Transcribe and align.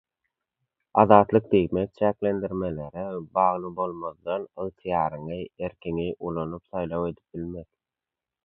Azatlyk 1.01 1.49
diýmek 1.51 1.91
çäklendirmelere 1.99 3.03
bagly 3.39 3.71
bolmazdan 3.81 4.49
ygtyýaryňy, 4.65 5.47
erkiňi 5.69 6.07
ulanyp 6.31 6.67
saýlaw 6.73 7.07
edip 7.13 7.39
bilmek 7.39 7.71